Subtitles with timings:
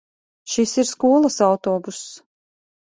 [0.53, 2.05] Šis ir skolas autobuss.